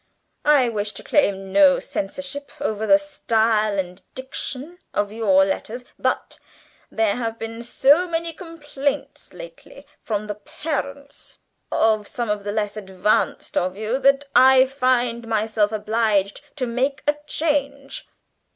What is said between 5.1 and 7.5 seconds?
your letters. But there have